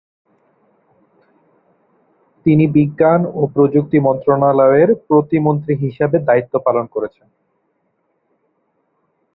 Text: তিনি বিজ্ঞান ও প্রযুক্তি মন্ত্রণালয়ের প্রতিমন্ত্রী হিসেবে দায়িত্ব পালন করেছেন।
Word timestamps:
তিনি 2.45 2.65
বিজ্ঞান 2.67 3.21
ও 3.33 3.41
প্রযুক্তি 3.47 3.97
মন্ত্রণালয়ের 3.99 4.89
প্রতিমন্ত্রী 5.07 5.73
হিসেবে 5.75 6.17
দায়িত্ব 6.19 6.53
পালন 6.65 6.85
করেছেন। 6.87 7.27